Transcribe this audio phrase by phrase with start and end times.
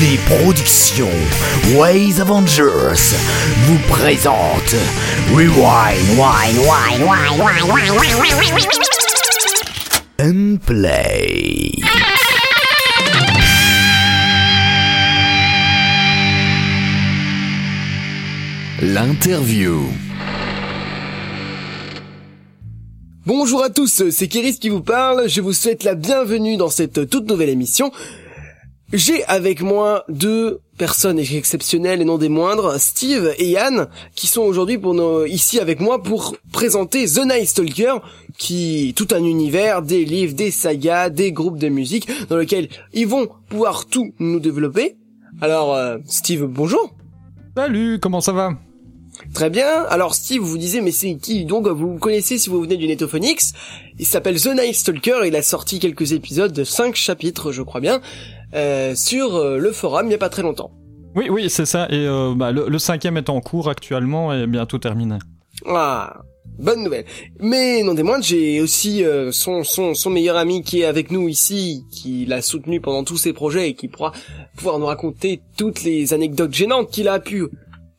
[0.00, 1.08] Les productions
[1.74, 3.16] Ways Avengers
[3.62, 4.76] vous présentent
[5.32, 7.02] Rewind, Wine, Wine,
[10.18, 11.70] Wine, Play.
[18.82, 19.86] L'interview.
[23.24, 27.08] Bonjour à tous, c'est Kéris qui vous parle, je vous souhaite la bienvenue dans cette
[27.08, 27.90] toute nouvelle émission.
[28.92, 34.42] J'ai avec moi deux personnes exceptionnelles et non des moindres, Steve et Yann, qui sont
[34.42, 37.94] aujourd'hui pour nos, ici avec moi pour présenter The Night Stalker,
[38.38, 43.08] qui tout un univers, des livres, des sagas, des groupes de musique, dans lequel ils
[43.08, 44.96] vont pouvoir tout nous développer.
[45.40, 46.94] Alors, euh, Steve, bonjour.
[47.56, 48.52] Salut, comment ça va?
[49.32, 49.82] Très bien.
[49.88, 51.44] Alors Steve, vous disiez, mais c'est qui?
[51.44, 53.52] Donc vous connaissez si vous venez du Netophonix.
[53.98, 55.20] Il s'appelle The Night Stalker.
[55.26, 58.00] Il a sorti quelques épisodes de cinq chapitres, je crois bien,
[58.94, 60.70] sur euh, le forum il n'y a pas très longtemps.
[61.14, 61.86] Oui, oui, c'est ça.
[61.90, 65.16] Et euh, bah, le, le, cinquième est en cours actuellement et bientôt terminé.
[65.66, 66.18] Ah,
[66.58, 67.06] bonne nouvelle.
[67.40, 71.10] Mais non des moindres, j'ai aussi euh, son, son, son meilleur ami qui est avec
[71.10, 74.12] nous ici, qui l'a soutenu pendant tous ses projets et qui pourra
[74.56, 77.46] pouvoir nous raconter toutes les anecdotes gênantes qu'il a pu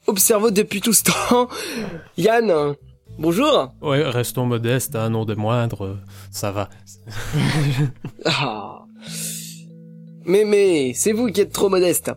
[0.06, 1.48] observer depuis tout ce temps.
[2.18, 2.76] Yann,
[3.18, 3.74] bonjour.
[3.82, 5.98] Ouais, restons modestes, hein, non des moindres,
[6.30, 6.70] ça va.
[8.26, 8.84] ah.
[10.28, 12.12] Mais mais, c'est vous qui êtes trop modeste.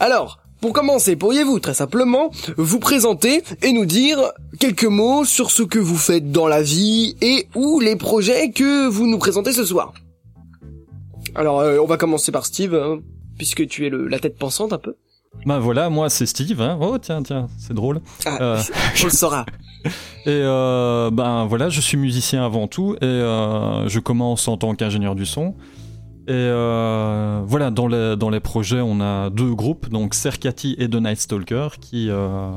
[0.00, 5.62] Alors, pour commencer, pourriez-vous très simplement vous présenter et nous dire quelques mots sur ce
[5.62, 9.64] que vous faites dans la vie et ou les projets que vous nous présentez ce
[9.64, 9.94] soir?
[11.34, 12.98] Alors, euh, on va commencer par Steve, hein,
[13.38, 14.96] puisque tu es le, la tête pensante un peu.
[15.46, 16.60] Ben voilà, moi c'est Steve.
[16.60, 16.78] Hein.
[16.80, 18.00] Oh tiens, tiens, c'est drôle.
[18.26, 18.60] Ah, euh...
[18.94, 19.42] je le saurai.
[19.84, 19.90] et
[20.28, 25.14] euh, ben voilà, je suis musicien avant tout et euh, je commence en tant qu'ingénieur
[25.14, 25.54] du son.
[26.28, 30.86] Et euh, voilà, dans les, dans les projets, on a deux groupes, donc Serkati et
[30.86, 32.50] The Night Stalker, qui, euh,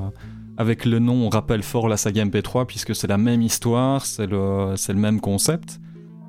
[0.57, 4.27] avec le nom, on rappelle fort la saga MP3, puisque c'est la même histoire, c'est
[4.27, 5.79] le, le même concept.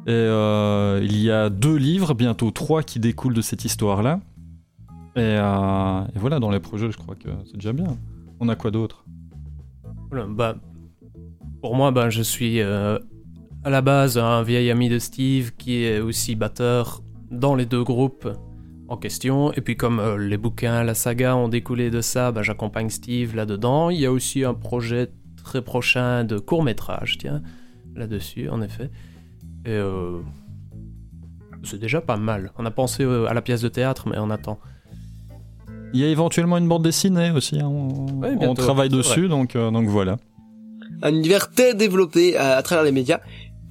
[0.07, 4.21] Et euh, il y a deux livres, bientôt trois, qui découlent de cette histoire-là.
[5.17, 5.35] Et,
[6.15, 7.99] voilà, dans les projets, je crois que c'est déjà bien.
[8.39, 9.05] On a quoi d'autre?
[10.13, 10.55] Voilà, bah,
[11.61, 13.01] Pour moi, bah, je suis à
[13.65, 17.03] la base un vieil ami de Steve qui est aussi batteur
[17.33, 18.29] dans les deux groupes
[18.89, 19.53] en question.
[19.55, 23.35] Et puis comme euh, les bouquins, la saga ont découlé de ça, bah, j'accompagne Steve
[23.35, 23.91] là-dedans.
[23.91, 25.11] Il y a aussi un projet
[25.43, 27.43] très prochain de court métrage, tiens,
[27.97, 28.91] là-dessus, en effet.
[29.65, 30.21] Et euh,
[31.65, 32.53] c'est déjà pas mal.
[32.59, 34.59] On a pensé euh, à la pièce de théâtre, mais on attend.
[35.95, 37.61] Il y a éventuellement une bande dessinée aussi.
[37.61, 37.67] Hein.
[37.67, 40.17] On, ouais, bientôt, on, travaille dessus, donc, euh, donc voilà.
[41.03, 43.21] Un univers très développé à, à travers les médias.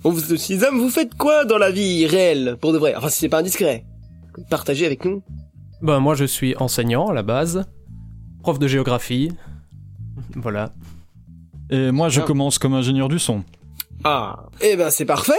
[0.03, 2.95] Bon, vous aussi, hommes, vous faites quoi dans la vie réelle, pour de vrai?
[2.95, 3.85] Enfin, si c'est pas indiscret.
[4.49, 5.21] Partagez avec nous.
[5.81, 7.65] Ben, moi, je suis enseignant à la base,
[8.41, 9.31] prof de géographie.
[10.35, 10.71] voilà.
[11.69, 12.23] Et moi, je ah.
[12.23, 13.43] commence comme ingénieur du son.
[14.03, 15.33] Ah, eh ben c'est parfait.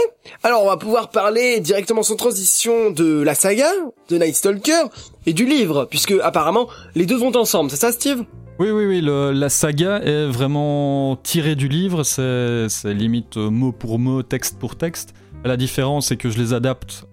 [0.45, 3.69] Alors on va pouvoir parler directement sans transition de la saga,
[4.09, 4.85] de Night Stalker
[5.27, 8.25] et du livre, puisque apparemment les deux vont ensemble, c'est ça Steve?
[8.59, 14.23] Oui, oui, oui, la saga est vraiment tirée du livre, c'est limite mot pour mot,
[14.23, 15.15] texte pour texte.
[15.45, 17.05] La différence, c'est que je les adapte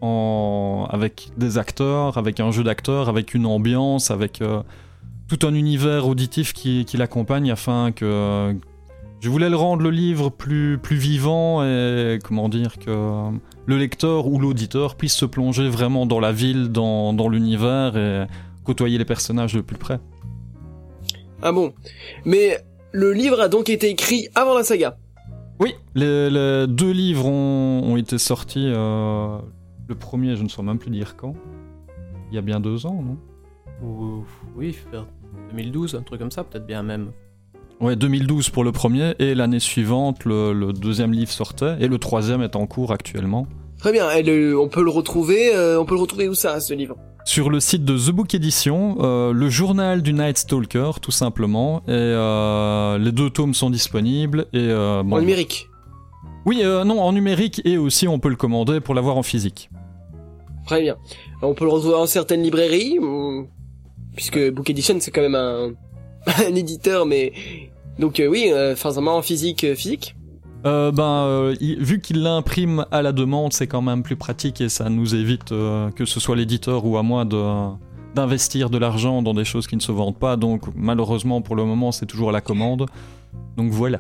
[0.89, 4.61] avec des acteurs, avec un jeu d'acteurs, avec une ambiance, avec euh,
[5.27, 8.55] tout un univers auditif qui, qui l'accompagne afin que.
[9.21, 13.29] Je voulais le rendre le livre plus, plus vivant et comment dire que
[13.65, 18.27] le lecteur ou l'auditeur puisse se plonger vraiment dans la ville, dans, dans l'univers et
[18.63, 19.99] côtoyer les personnages de plus près.
[21.41, 21.73] Ah bon
[22.25, 22.57] Mais
[22.91, 24.97] le livre a donc été écrit avant la saga
[25.59, 28.65] Oui, les, les deux livres ont, ont été sortis.
[28.67, 29.37] Euh,
[29.87, 31.35] le premier, je ne saurais même plus dire quand.
[32.31, 33.17] Il y a bien deux ans, non?
[33.81, 34.23] Ou,
[34.55, 35.07] Oui, vers
[35.51, 37.11] 2012, un truc comme ça, peut-être bien même.
[37.79, 41.97] Ouais, 2012 pour le premier, et l'année suivante, le, le, deuxième livre sortait, et le
[41.97, 43.47] troisième est en cours actuellement.
[43.79, 44.09] Très bien,
[44.57, 46.97] on peut le retrouver, euh, on peut le retrouver où ça, ce livre?
[47.25, 51.83] Sur le site de The Book Edition, euh, le journal du Night Stalker, tout simplement.
[51.87, 54.47] Et euh, les deux tomes sont disponibles.
[54.53, 55.67] Et, euh, bon, en numérique
[56.45, 59.69] Oui, euh, non, en numérique et aussi on peut le commander pour l'avoir en physique.
[60.65, 60.97] Très bien.
[61.41, 62.99] On peut le retrouver en certaines librairies,
[64.15, 65.71] puisque Book Edition c'est quand même un,
[66.45, 67.33] un éditeur, mais
[67.97, 70.15] donc oui, forcément en physique, physique.
[70.65, 74.67] Euh, ben, euh, vu qu'il l'imprime à la demande, c'est quand même plus pratique et
[74.67, 77.43] ça nous évite euh, que ce soit l'éditeur ou à moi de
[78.15, 80.35] d'investir de l'argent dans des choses qui ne se vendent pas.
[80.35, 82.87] Donc malheureusement pour le moment c'est toujours à la commande.
[83.55, 83.99] Donc voilà.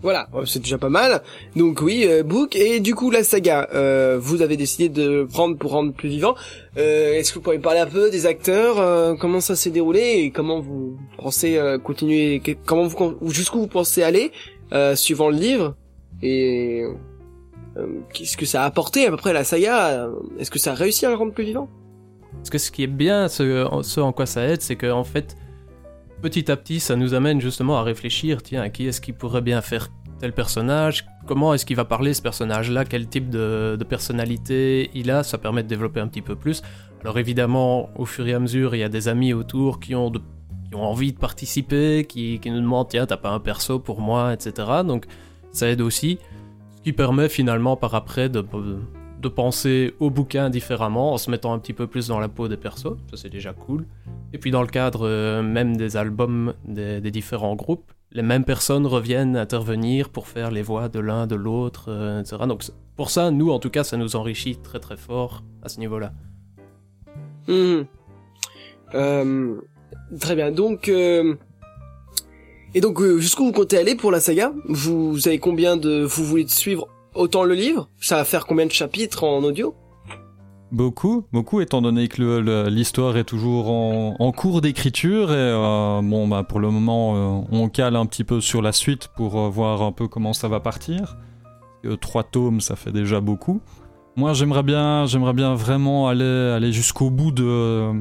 [0.00, 1.22] Voilà, euh, c'est déjà pas mal.
[1.56, 5.56] Donc oui, euh, Book et du coup la saga, euh, vous avez décidé de prendre
[5.56, 6.36] pour rendre plus vivant.
[6.76, 10.00] Euh, Est-ce que vous pourriez parler un peu des acteurs, euh, comment ça s'est déroulé
[10.18, 14.30] et comment vous pensez euh, continuer, comment vous jusqu'où vous pensez aller
[14.72, 15.76] euh, suivant le livre
[16.22, 16.84] et
[17.76, 20.58] euh, qu'est-ce que ça a apporté à peu près à la saga euh, Est-ce que
[20.58, 21.68] ça a réussi à le rendre plus vivant?
[22.34, 25.36] Parce que ce qui est bien, ce, ce en quoi ça aide, c'est qu'en fait,
[26.22, 29.40] petit à petit, ça nous amène justement à réfléchir, tiens, à qui est-ce qui pourrait
[29.42, 29.88] bien faire
[30.20, 31.06] tel personnage?
[31.26, 32.84] Comment est-ce qu'il va parler ce personnage-là?
[32.84, 35.22] Quel type de, de personnalité il a?
[35.22, 36.62] Ça permet de développer un petit peu plus.
[37.02, 40.10] Alors évidemment, au fur et à mesure, il y a des amis autour qui ont,
[40.10, 40.20] de-
[40.70, 44.32] qui ont envie de participer, qui, nous demandent, tiens, t'as pas un perso pour moi,
[44.32, 44.68] etc.
[44.84, 45.06] Donc
[45.50, 46.18] ça aide aussi.
[46.76, 48.44] Ce qui permet finalement par après de,
[49.20, 52.48] de penser au bouquin différemment en se mettant un petit peu plus dans la peau
[52.48, 53.86] des persos, ça c'est déjà cool.
[54.32, 58.86] Et puis dans le cadre euh, même des albums des, différents groupes, les mêmes personnes
[58.86, 62.36] reviennent intervenir pour faire les voix de l'un, de l'autre, euh, etc.
[62.46, 62.62] Donc
[62.96, 66.12] pour ça, nous en tout cas, ça nous enrichit très très fort à ce niveau-là.
[67.48, 67.86] Mhm.
[68.94, 69.60] Euh,
[70.20, 70.50] Très bien.
[70.50, 71.34] Donc euh,
[72.74, 74.52] et donc euh, jusqu'où vous comptez aller pour la saga?
[74.68, 77.88] Vous, avez combien de vous voulez suivre autant le livre?
[78.00, 79.74] Ça va faire combien de chapitres en audio?
[80.70, 85.30] Beaucoup, beaucoup, étant donné que l'histoire est toujours en, cours d'écriture.
[85.30, 89.08] Et euh, bon, bah, pour le moment, on cale un petit peu sur la suite
[89.16, 91.16] pour voir un peu comment ça va partir.
[92.02, 93.62] Trois tomes, ça fait déjà beaucoup.
[94.18, 96.24] Moi, j'aimerais bien, j'aimerais bien vraiment aller,
[96.56, 97.92] aller jusqu'au bout de,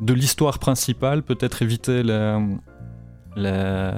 [0.00, 2.38] de l'histoire principale, peut-être éviter les,
[3.34, 3.90] les,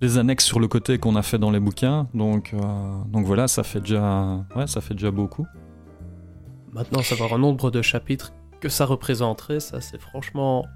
[0.00, 2.08] les annexes sur le côté qu'on a fait dans les bouquins.
[2.14, 2.58] Donc, euh,
[3.12, 5.46] donc voilà, ça fait déjà, ouais, ça fait déjà beaucoup.
[6.72, 10.66] Maintenant, savoir un nombre de chapitres que ça représenterait, ça c'est franchement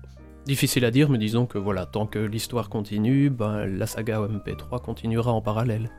[0.47, 4.83] difficile à dire, mais disons que voilà, tant que l'histoire continue, ben, la saga MP3
[4.83, 5.91] continuera en parallèle.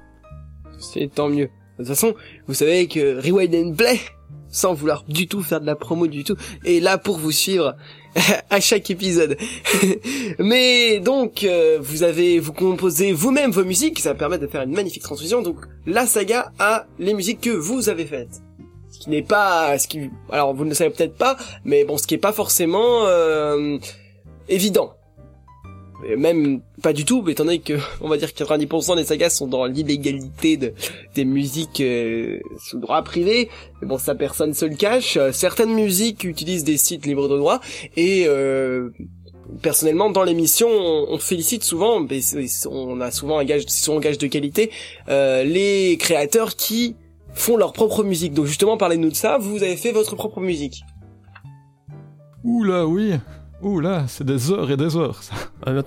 [0.79, 1.49] C'est tant mieux.
[1.81, 2.13] De toute façon,
[2.47, 3.99] vous savez que Rewind and Play,
[4.49, 6.35] sans vouloir du tout faire de la promo du tout,
[6.65, 7.75] est là pour vous suivre
[8.49, 9.37] à chaque épisode.
[10.39, 14.73] Mais donc, euh, vous avez, vous composez vous-même vos musiques, ça permet de faire une
[14.73, 15.41] magnifique transfusion.
[15.41, 18.41] Donc, la saga a les musiques que vous avez faites.
[18.89, 21.97] Ce qui n'est pas, ce qui, alors vous ne le savez peut-être pas, mais bon,
[21.97, 23.77] ce qui est pas forcément euh,
[24.49, 24.93] évident.
[26.07, 29.47] Et même pas du tout, étant donné que, on va dire 90% des sagas sont
[29.47, 30.73] dans l'illégalité de,
[31.15, 33.49] des musiques euh, sous droit privé.
[33.81, 35.17] Mais bon, ça personne ne se le cache.
[35.17, 37.61] Euh, Certaines musiques utilisent des sites libres de droit
[37.95, 38.89] et euh,
[39.61, 42.19] personnellement dans l'émission on, félicite souvent, mais
[42.69, 44.71] on a souvent un gage, souvent un gage de qualité,
[45.09, 46.95] euh, les créateurs qui
[47.33, 48.33] font leur propre musique.
[48.33, 49.37] Donc justement, parlez-nous de ça.
[49.37, 50.83] Vous avez fait votre propre musique.
[52.43, 53.13] Oula, oui.
[53.61, 55.21] Oula, c'est des heures et des heures.
[55.23, 55.35] ça.
[55.67, 55.81] Euh,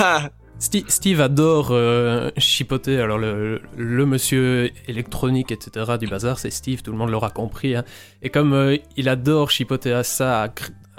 [0.00, 3.00] Ah, Sti- Steve adore euh, chipoter.
[3.00, 5.96] Alors, le, le monsieur électronique, etc.
[5.98, 7.74] du bazar, c'est Steve, tout le monde l'aura compris.
[7.76, 7.84] hein.
[8.22, 10.48] Et comme euh, il adore chipoter à ça, à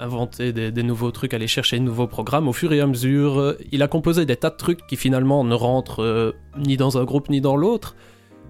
[0.00, 3.38] inventer des, des nouveaux trucs, aller chercher de nouveaux programmes, au fur et à mesure,
[3.38, 6.98] euh, il a composé des tas de trucs qui finalement ne rentrent euh, ni dans
[6.98, 7.94] un groupe ni dans l'autre,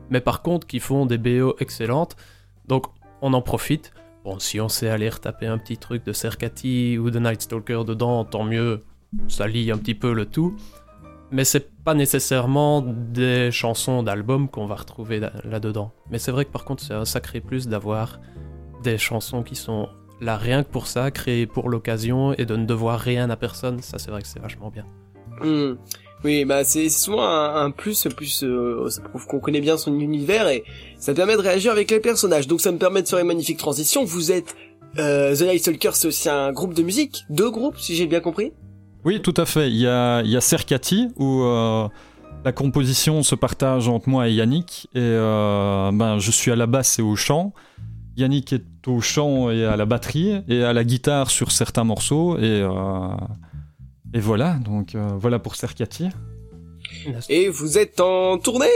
[0.09, 2.17] mais par contre qui font des BO excellentes.
[2.69, 2.87] Donc,
[3.21, 3.93] on en profite.
[4.25, 7.83] Bon, si on sait aller retaper un petit truc de Serkati ou de Night Stalker
[7.87, 8.83] dedans, tant mieux.
[9.29, 10.57] Ça lie un petit peu le tout
[11.33, 15.93] mais c'est pas nécessairement des chansons d'albums qu'on va retrouver là- là-dedans.
[16.11, 18.21] Mais c'est vrai que par contre, c'est un sacré plus d'avoir
[18.83, 19.89] des chansons qui sont
[20.21, 23.81] là rien que pour ça, créées pour l'occasion et de ne devoir rien à personne.
[23.81, 24.85] Ça, c'est vrai que c'est vachement bien.
[25.41, 25.77] Hmm.
[26.24, 29.98] Oui, bah c'est souvent un, un plus, plus euh, ça prouve qu'on connaît bien son
[29.98, 30.62] univers et
[30.98, 32.46] ça permet de réagir avec les personnages.
[32.46, 34.05] Donc ça me permet de faire une magnifique transition.
[34.05, 34.55] Vous êtes
[34.98, 38.20] euh, The Night Stalker, c'est aussi un groupe de musique, deux groupes si j'ai bien
[38.20, 38.52] compris?
[39.05, 39.69] Oui, tout à fait.
[39.69, 40.41] Il y a, il y a
[41.17, 41.88] où euh,
[42.44, 44.88] la composition se partage entre moi et Yannick.
[44.94, 47.52] Et euh, ben, je suis à la basse et au chant.
[48.17, 52.36] Yannick est au chant et à la batterie et à la guitare sur certains morceaux.
[52.38, 52.69] Et, euh,
[54.15, 56.09] et voilà, donc euh, voilà pour Serkati.
[57.29, 58.67] Et vous êtes en tournée?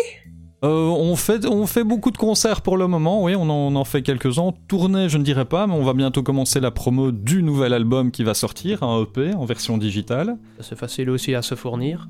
[0.64, 3.76] Euh, on, fait, on fait beaucoup de concerts pour le moment, oui, on en, on
[3.76, 4.52] en fait quelques-uns.
[4.69, 8.11] Tournée, je ne dirais pas, mais on va bientôt commencer la promo du nouvel album
[8.11, 10.38] qui va sortir, un EP en version digitale.
[10.61, 12.09] C'est facile aussi à se fournir.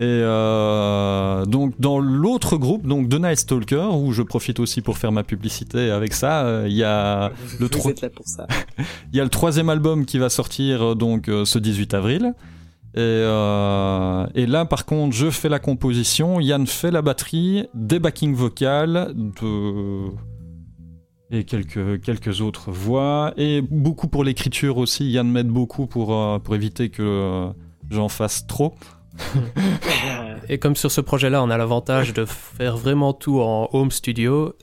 [0.00, 4.96] Et euh, donc dans l'autre groupe, donc The Night Stalker, où je profite aussi pour
[4.96, 7.88] faire ma publicité avec ça, euh, il y a le tro-
[9.12, 12.32] il y a troisième album qui va sortir euh, donc euh, ce 18 avril.
[12.96, 13.00] Et,
[14.34, 19.12] et là, par contre, je fais la composition, Yann fait la batterie, des backing vocales,
[19.14, 20.08] de...
[21.30, 25.08] et quelques, quelques autres voix, et beaucoup pour l'écriture aussi.
[25.08, 27.46] Yann m'aide beaucoup pour, pour éviter que
[27.90, 28.74] j'en fasse trop.
[30.48, 34.54] Et comme sur ce projet-là, on a l'avantage de faire vraiment tout en home studio,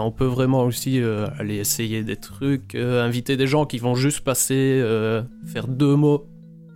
[0.00, 3.94] on peut vraiment aussi euh, aller essayer des trucs, euh, inviter des gens qui vont
[3.94, 6.26] juste passer, euh, faire deux mots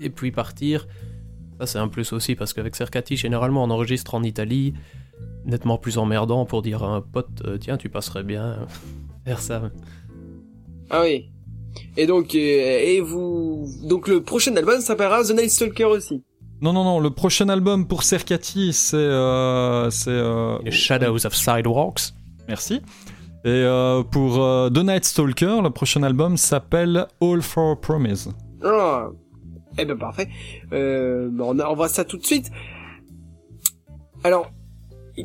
[0.00, 0.86] et puis partir.
[1.60, 4.74] Ça, c'est un plus aussi parce qu'avec Cercati, généralement, on enregistre en Italie,
[5.46, 8.66] nettement plus emmerdant pour dire à un pote, tiens, tu passerais bien
[9.24, 9.70] faire ça.
[10.90, 11.30] Ah oui.
[11.96, 16.22] Et donc, et vous, donc le prochain album s'appellera The Night Stalker aussi.
[16.62, 18.96] Non, non, non, le prochain album pour Cercati, c'est...
[18.96, 22.14] Euh, c'est euh, Les Shadows of Sidewalks.
[22.48, 22.74] Merci.
[23.44, 28.30] Et euh, pour euh, The Night Stalker, le prochain album s'appelle All for Promise.
[28.64, 29.08] Ah.
[29.78, 30.28] Eh ben parfait.
[30.72, 32.50] Euh, ben, on, a- on voit ça tout de suite.
[34.24, 34.50] Alors,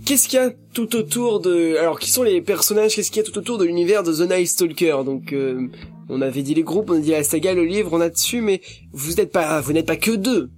[0.05, 1.77] qu'est-ce qu'il y a tout autour de...
[1.77, 4.29] Alors, qui sont les personnages Qu'est-ce qu'il y a tout autour de l'univers de The
[4.29, 4.97] Night Stalker?
[5.05, 5.69] Donc, euh,
[6.09, 8.41] on avait dit les groupes, on a dit la saga, le livre, on a dessus,
[8.41, 8.59] mais
[8.91, 10.51] vous n'êtes pas, vous n'êtes pas que deux.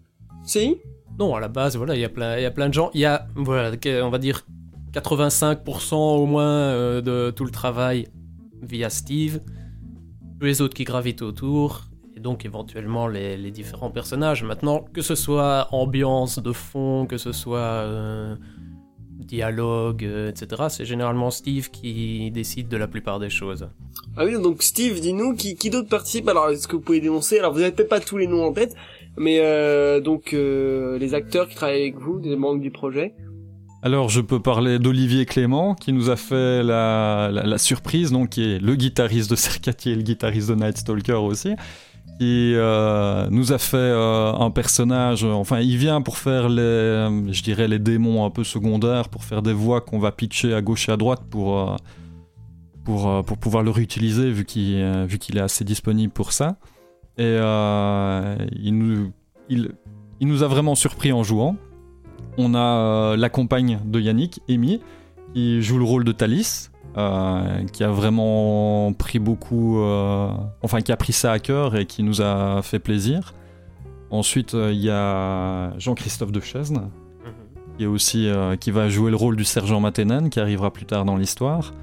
[0.45, 0.77] Si
[1.19, 2.91] Non, à la base, voilà, il y a plein, il y a plein de gens.
[2.93, 3.71] Il y a, voilà,
[4.03, 4.45] on va dire
[4.93, 8.07] 85% au moins euh, de tout le travail
[8.61, 9.39] via Steve.
[10.39, 11.85] Tous les autres qui gravitent autour.
[12.15, 14.43] Et donc éventuellement les, les différents personnages.
[14.43, 18.35] Maintenant, que ce soit ambiance de fond, que ce soit euh,
[19.23, 23.69] dialogue, euh, etc., c'est généralement Steve qui décide de la plupart des choses.
[24.15, 26.27] Ah oui, donc Steve, dis-nous, qui, qui d'autre participe?
[26.27, 27.39] Alors, est-ce que vous pouvez dénoncer?
[27.39, 28.75] Alors, vous n'avez peut-être pas tous les noms en tête,
[29.17, 33.13] mais euh, donc euh, les acteurs qui travaillent avec vous, des membres du projet.
[33.81, 38.59] Alors, je peux parler d'Olivier Clément, qui nous a fait la, surprise, donc qui est
[38.59, 41.53] le guitariste de Cercati et le guitariste de Night Stalker aussi,
[42.17, 45.25] qui euh, nous a fait un personnage.
[45.25, 49.41] Enfin, il vient pour faire les, je dirais, les démons un peu secondaires, pour faire
[49.41, 51.75] des voix qu'on va pitcher à gauche et à droite pour
[52.85, 56.57] pour pour pouvoir le réutiliser vu qu'il vu qu'il est assez disponible pour ça.
[57.17, 59.11] Et euh, il nous
[59.49, 59.71] il
[60.19, 61.57] il nous a vraiment surpris en jouant.
[62.37, 64.81] On a euh, la compagne de Yannick, Amy,
[65.33, 70.29] qui joue le rôle de Thalys, euh, qui a vraiment pris beaucoup, euh,
[70.61, 73.33] enfin qui a pris ça à cœur et qui nous a fait plaisir.
[74.11, 76.91] Ensuite, euh, il y a Jean-Christophe Dechesne,
[77.77, 78.29] qui est aussi
[78.59, 81.73] qui va jouer le rôle du sergent Matenen, qui arrivera plus tard dans l'histoire.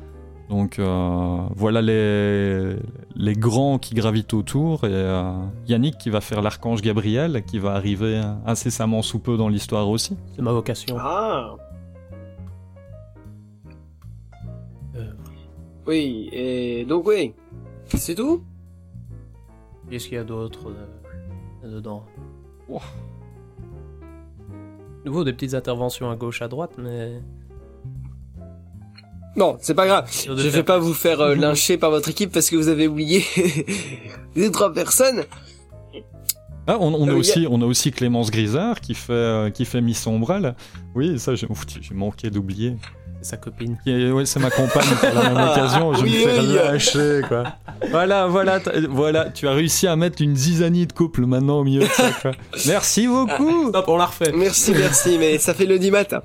[0.50, 2.74] Donc euh, voilà les,
[3.14, 5.32] les grands qui gravitent autour et euh,
[5.68, 10.16] Yannick qui va faire l'archange Gabriel, qui va arriver incessamment sous peu dans l'histoire aussi.
[10.34, 10.96] C'est ma vocation.
[10.98, 11.54] Ah
[14.96, 15.12] Euh,
[15.86, 17.32] Oui, et donc oui.
[17.94, 18.42] C'est tout?
[19.88, 20.72] Qu'est-ce qu'il y a d'autre
[21.62, 22.02] dedans
[22.68, 22.80] Oh.
[25.04, 27.20] Nouveau des petites interventions à gauche, à droite, mais.
[29.36, 30.08] Non, c'est pas grave.
[30.26, 32.88] Je vais faire- pas vous faire euh, lyncher par votre équipe parce que vous avez
[32.88, 33.24] oublié
[34.36, 35.24] les trois personnes.
[36.66, 39.64] Ah, on, on a Euh, aussi, on a aussi Clémence Grisard qui fait, euh, qui
[39.64, 40.54] fait Miss Ombrelle.
[40.94, 41.46] Oui, ça, j'ai
[41.92, 42.76] manqué d'oublier.
[43.22, 43.76] C'est sa copine.
[43.86, 45.92] Ouais, c'est ma compagne par la même occasion.
[45.94, 46.54] Je Oui, me fais oui.
[46.54, 47.44] lâcher, quoi.
[47.90, 51.80] Voilà, voilà, voilà, tu as réussi à mettre une zizanie de couple maintenant au milieu
[51.82, 52.32] de ça, quoi.
[52.66, 53.70] Merci beaucoup.
[53.74, 54.32] Hop, on la refait.
[54.34, 56.22] Merci, merci, mais ça fait lundi matin.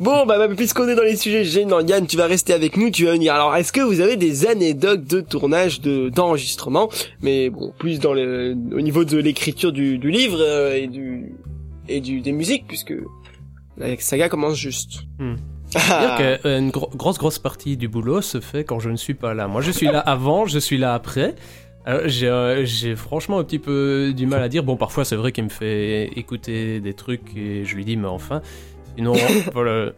[0.00, 2.90] Bon, bah, bah, puisqu'on est dans les sujets gênants, Yann, tu vas rester avec nous,
[2.90, 3.34] tu vas venir.
[3.34, 6.88] Alors, est-ce que vous avez des anecdotes de tournage, de d'enregistrement,
[7.22, 11.32] mais bon, plus dans le, au niveau de l'écriture du, du livre euh, et du
[11.88, 12.94] et du des musiques, puisque
[13.76, 15.00] la saga commence juste.
[15.18, 15.34] Hmm.
[15.74, 15.78] Ah.
[15.80, 19.34] C'est-à-dire qu'une gro- grosse, grosse partie du boulot se fait quand je ne suis pas
[19.34, 19.48] là.
[19.48, 21.34] Moi, je suis là avant, je suis là après.
[22.04, 24.62] J'ai euh, j'ai franchement un petit peu du mal à dire.
[24.62, 28.08] Bon, parfois, c'est vrai qu'il me fait écouter des trucs et je lui dis, mais
[28.08, 28.42] enfin.
[28.98, 29.14] Sinon,
[29.52, 29.92] voilà.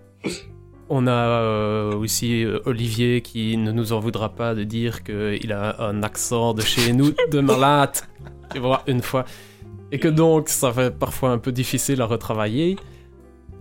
[0.90, 5.52] On a euh, aussi euh, Olivier qui ne nous en voudra pas de dire qu'il
[5.52, 7.96] a un accent de chez nous de malade.
[8.52, 9.24] Tu vois, une fois.
[9.90, 12.76] Et que donc, ça fait parfois un peu difficile à retravailler.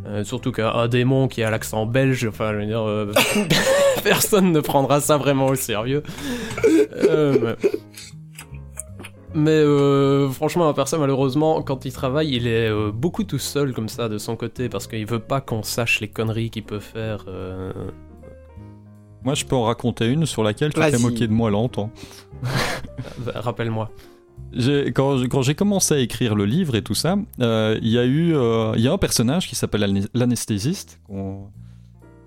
[0.05, 3.47] Euh, surtout qu'un démon qui a l'accent belge, enfin, je veux dire,
[4.03, 6.03] personne ne prendra ça vraiment au sérieux.
[9.33, 13.73] Mais, euh, franchement, un personne, malheureusement, quand il travaille, il est euh, beaucoup tout seul
[13.73, 16.79] comme ça de son côté parce qu'il veut pas qu'on sache les conneries qu'il peut
[16.79, 17.25] faire.
[17.27, 17.71] euh.
[19.23, 21.91] Moi, je peux en raconter une sur laquelle tu t'es moqué de moi longtemps.
[22.43, 23.91] Euh, Rappelle-moi.
[24.95, 28.05] Quand quand j'ai commencé à écrire le livre et tout ça, euh, il y a
[28.05, 30.99] eu euh, il y a un personnage qui s'appelle l'anesthésiste,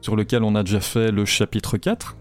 [0.02, 2.16] sur lequel on a déjà fait le chapitre 4.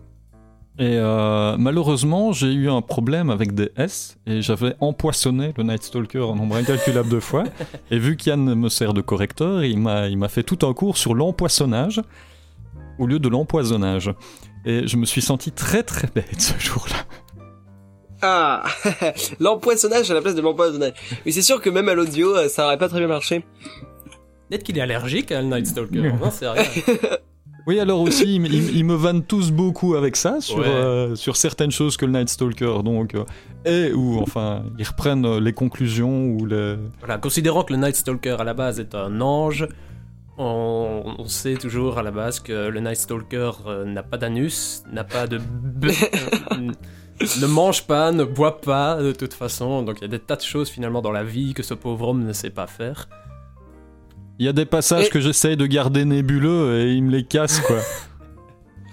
[0.79, 5.83] Et euh, malheureusement, j'ai eu un problème avec des S et j'avais empoissonné le Night
[5.83, 7.43] Stalker un nombre incalculable de fois.
[7.91, 10.97] Et vu qu'Yann me sert de correcteur, il m'a il m'a fait tout un cours
[10.97, 12.01] sur l'empoissonnage
[12.99, 14.13] au lieu de l'empoisonnage.
[14.65, 16.95] Et je me suis senti très très bête ce jour-là.
[18.21, 18.63] Ah,
[19.39, 20.93] l'empoisonnage à la place de l'empoisonnage.
[21.25, 23.43] Mais c'est sûr que même à l'audio, euh, ça aurait pas très bien marché.
[24.49, 26.63] Peut-être qu'il est allergique à le Night Stalker, n'en sait rien.
[27.67, 30.65] Oui, alors aussi, ils, ils- ils me vannent tous beaucoup avec ça, sur, Ouais.
[30.67, 33.23] euh, sur certaines choses que le Night Stalker, donc, euh,
[33.65, 36.75] et ou enfin, ils reprennent euh, les conclusions ou les...
[36.99, 39.67] Voilà, considérant que le Night Stalker à la base est un ange,
[40.39, 44.83] on, on sait toujours à la base que le Night Stalker euh, n'a pas d'anus,
[44.91, 45.37] n'a pas de...
[45.37, 45.91] b-
[46.53, 46.71] euh,
[47.41, 50.35] ne mange pas, ne boit pas de toute façon, donc il y a des tas
[50.37, 53.07] de choses finalement dans la vie que ce pauvre homme ne sait pas faire.
[54.41, 57.23] Il y a des passages Et- que j'essaye de garder nébuleux et ils me les
[57.23, 57.77] cassent, quoi.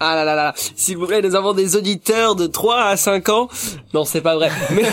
[0.00, 3.30] Ah là là là, s'il vous plaît, nous avons des auditeurs de 3 à 5
[3.30, 3.48] ans.
[3.94, 4.48] Non, c'est pas vrai.
[4.70, 4.92] Mais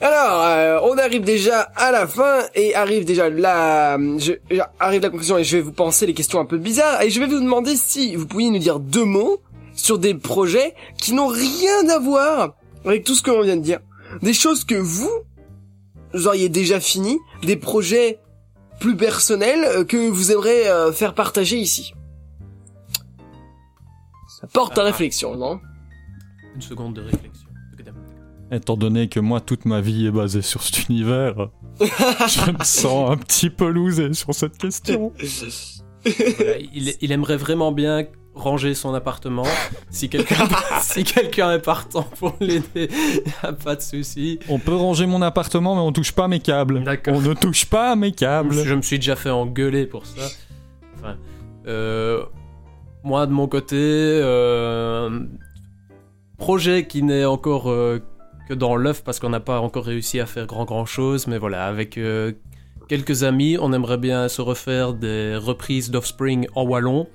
[0.00, 4.32] alors, euh, on arrive déjà à la fin et arrive déjà la, je,
[4.80, 7.20] arrive la conclusion et je vais vous penser les questions un peu bizarres et je
[7.20, 9.40] vais vous demander si vous pouviez nous dire deux mots
[9.74, 13.62] sur des projets qui n'ont rien à voir avec tout ce que l'on vient de
[13.62, 13.78] dire.
[14.22, 15.12] Des choses que vous,
[16.12, 18.18] vous auriez déjà fini, des projets
[18.80, 21.94] plus personnels euh, que vous aimeriez euh, faire partager ici.
[24.40, 24.84] Ça porte à Ah.
[24.84, 25.60] réflexion, non?
[26.54, 27.32] Une seconde de réflexion.
[28.52, 31.48] Étant donné que moi, toute ma vie est basée sur cet univers,
[31.80, 35.12] je me sens un petit peu losé sur cette question.
[36.04, 38.04] Voilà, il, il aimerait vraiment bien
[38.36, 39.46] ranger son appartement.
[39.90, 40.46] Si quelqu'un
[40.82, 42.88] si quelqu'un est partant pour l'aider,
[43.64, 44.38] pas de souci.
[44.48, 46.84] On peut ranger mon appartement, mais on touche pas mes câbles.
[47.08, 48.54] On ne touche pas mes câbles.
[48.54, 50.28] Je me suis déjà fait engueuler pour ça.
[50.96, 51.16] Enfin,
[51.66, 52.22] euh,
[53.02, 55.20] moi de mon côté, euh,
[56.38, 58.00] projet qui n'est encore euh,
[58.48, 61.38] que dans l'œuf parce qu'on n'a pas encore réussi à faire grand grand chose, mais
[61.38, 61.98] voilà, avec
[62.88, 67.08] quelques amis, on aimerait bien se refaire des reprises d'Offspring en wallon.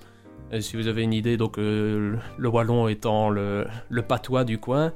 [0.53, 4.58] Et si vous avez une idée, donc euh, le wallon étant le, le patois du
[4.58, 4.93] coin.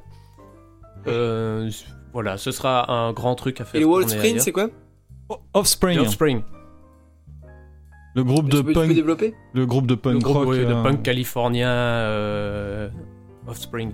[1.06, 1.70] Euh,
[2.12, 3.78] voilà, ce sera un grand truc à faire.
[3.78, 4.42] Et le Wall tourner Sprint, ailleurs.
[4.44, 4.68] c'est quoi
[5.54, 6.42] Offspring, Offspring.
[8.14, 9.34] le groupe de peux, punk, développer?
[9.54, 10.56] Le groupe de punk le groupe rock.
[10.56, 12.88] de euh, punk californien euh,
[13.46, 13.92] Offspring.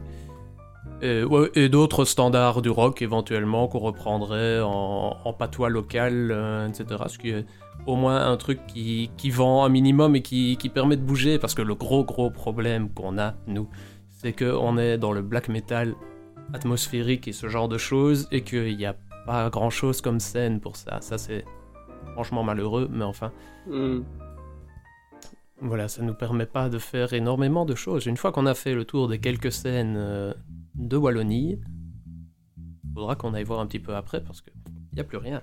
[1.03, 6.69] Et, ouais, et d'autres standards du rock éventuellement qu'on reprendrait en, en patois local, euh,
[6.69, 7.03] etc.
[7.09, 7.45] Ce qui est
[7.87, 11.41] au moins un truc qui, qui vend un minimum et qui, qui permet de bouger
[11.41, 13.69] parce que le gros gros problème qu'on a, nous,
[14.11, 15.95] c'est qu'on est dans le black metal
[16.55, 18.95] atmosphérique et ce genre de choses et qu'il n'y a
[19.27, 21.01] pas grand chose comme scène pour ça.
[21.01, 21.45] Ça c'est
[22.13, 23.33] franchement malheureux, mais enfin.
[23.67, 24.03] Hmm.
[25.61, 28.07] Voilà, ça nous permet pas de faire énormément de choses.
[28.07, 30.35] Une fois qu'on a fait le tour des quelques scènes euh,
[30.75, 31.59] de Wallonie,
[32.95, 34.51] faudra qu'on aille voir un petit peu après parce que
[34.95, 35.43] y a plus rien.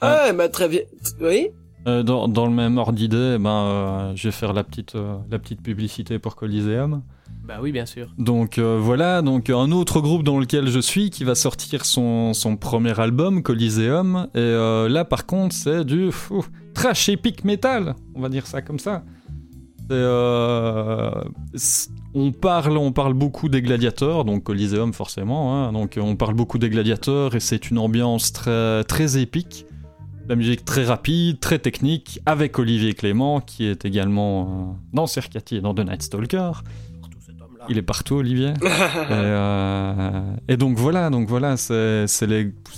[0.00, 0.80] Ah, bah très bien.
[1.20, 1.48] Oui
[1.86, 5.16] euh, dans, dans le même ordre d'idée, ben, euh, je vais faire la petite, euh,
[5.30, 7.02] la petite publicité pour Coliseum.
[7.42, 8.14] Bah oui, bien sûr.
[8.18, 12.34] Donc euh, voilà, donc un autre groupe dans lequel je suis qui va sortir son,
[12.34, 14.28] son premier album, Coliseum.
[14.34, 18.62] Et euh, là, par contre, c'est du fou, trash epic metal, on va dire ça
[18.62, 19.02] comme ça.
[19.90, 21.10] Euh,
[22.14, 25.54] on parle, on parle beaucoup des gladiateurs, donc Coliseum forcément.
[25.54, 25.72] hein.
[25.72, 29.66] donc on parle beaucoup des gladiateurs et c'est une ambiance très, très épique.
[30.28, 35.56] La musique très rapide, très technique, avec Olivier Clément qui est également euh, dans Cercati
[35.56, 36.52] et dans The Night Stalker.
[37.68, 38.48] Il est partout, Olivier.
[38.62, 38.62] et,
[39.10, 42.06] euh, et donc voilà, donc voilà, c'est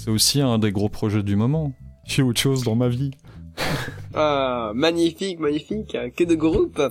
[0.09, 1.73] aussi un des gros projets du moment.
[2.05, 3.13] J'ai autre chose dans ma vie.
[4.15, 5.97] Ah, magnifique, magnifique.
[6.17, 6.83] Que de groupes.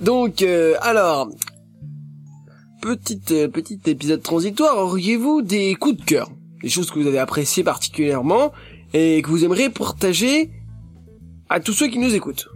[0.00, 1.28] Donc, euh, alors,
[2.82, 4.78] petite, petit épisode transitoire.
[4.78, 6.30] Auriez-vous des coups de cœur?
[6.62, 8.52] Des choses que vous avez appréciées particulièrement
[8.92, 10.50] et que vous aimeriez partager
[11.48, 12.48] à tous ceux qui nous écoutent?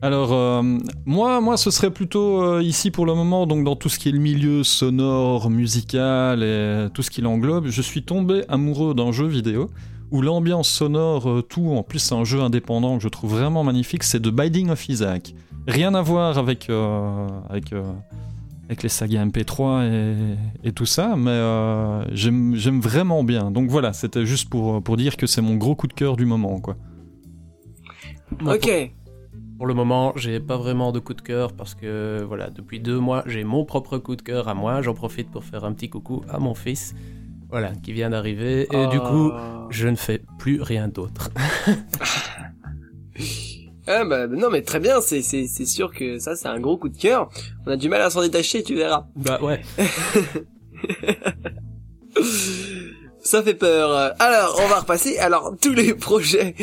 [0.00, 0.62] Alors euh,
[1.06, 4.12] moi, moi, ce serait plutôt ici pour le moment, donc dans tout ce qui est
[4.12, 9.26] le milieu sonore, musical et tout ce qui l'englobe, je suis tombé amoureux d'un jeu
[9.26, 9.70] vidéo
[10.12, 13.64] où l'ambiance sonore, euh, tout, en plus c'est un jeu indépendant que je trouve vraiment
[13.64, 15.34] magnifique, c'est The Binding of Isaac.
[15.66, 17.82] Rien à voir avec euh, avec euh,
[18.66, 23.50] avec les sagas MP3 et, et tout ça, mais euh, j'aime j'aime vraiment bien.
[23.50, 26.26] Donc voilà, c'était juste pour pour dire que c'est mon gros coup de cœur du
[26.26, 26.76] moment, quoi.
[28.46, 28.68] Ok.
[28.68, 32.80] pour, pour le moment, j'ai pas vraiment de coup de cœur parce que voilà, depuis
[32.80, 34.82] deux mois, j'ai mon propre coup de cœur à moi.
[34.82, 36.94] J'en profite pour faire un petit coucou à mon fils,
[37.52, 38.66] voilà, qui vient d'arriver.
[38.72, 39.68] Et du coup, Ah.
[39.70, 41.30] je ne fais plus rien d'autre.
[43.88, 46.76] Ah bah non mais très bien, c'est c'est c'est sûr que ça c'est un gros
[46.76, 47.28] coup de cœur.
[47.66, 49.06] On a du mal à s'en détacher, tu verras.
[49.16, 49.60] bah ouais.
[53.24, 54.14] Ça fait peur.
[54.18, 55.18] Alors, on va repasser.
[55.18, 56.54] Alors, tous les projets.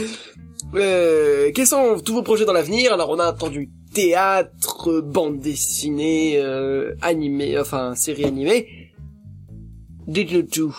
[0.75, 2.93] Euh, quels sont tous vos projets dans l'avenir?
[2.93, 8.78] Alors, on a entendu théâtre, bande dessinée, euh, animé, enfin, série animée.
[10.09, 10.75] Dites-le tout.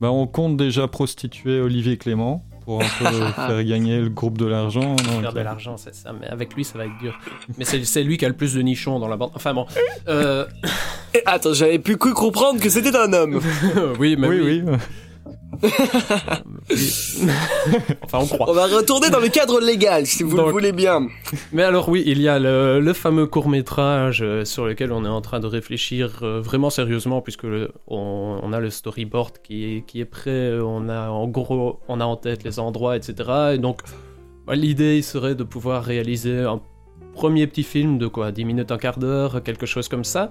[0.00, 3.04] Bah, on compte déjà prostituer Olivier Clément pour un peu
[3.36, 4.96] faire gagner le groupe de l'argent.
[5.20, 6.12] Faire de l'argent, c'est ça.
[6.18, 7.18] Mais avec lui, ça va être dur.
[7.58, 9.32] Mais c'est lui qui a le plus de nichons dans la bande.
[9.34, 9.66] Enfin bon.
[10.08, 10.46] Euh,
[11.14, 13.40] Et attends, j'avais pu cru comprendre que c'était un homme.
[13.98, 14.62] oui, mais Oui, oui.
[18.02, 18.50] Enfin, on croit.
[18.50, 21.08] On va retourner dans le cadre légal, si vous Donc- le voulez bien.
[21.52, 25.08] Mais alors oui, il y a le, le fameux court métrage sur lequel on est
[25.08, 29.64] en train de réfléchir euh, vraiment sérieusement puisque le- on, on a le storyboard qui
[29.76, 33.14] est, qui est prêt, on a en gros, on a en tête les endroits, etc.
[33.54, 33.80] Et donc
[34.46, 36.60] bah, l'idée serait de pouvoir réaliser un
[37.14, 40.30] premier petit film de quoi, 10 minutes, un quart d'heure, quelque chose comme ça,